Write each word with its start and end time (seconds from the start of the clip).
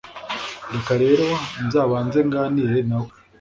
reka 0.73 0.93
rero 1.03 1.27
nzabanze 1.65 2.19
nganire 2.27 2.79
na 2.89 2.97
we 3.03 3.09